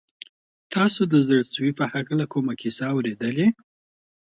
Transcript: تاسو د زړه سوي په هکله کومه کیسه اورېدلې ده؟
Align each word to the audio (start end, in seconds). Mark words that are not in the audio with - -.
تاسو 0.73 1.01
د 1.11 1.13
زړه 1.27 1.43
سوي 1.53 1.71
په 1.79 1.83
هکله 1.93 2.25
کومه 2.33 2.53
کیسه 2.61 2.83
اورېدلې 2.93 3.31
ده؟ 3.37 3.47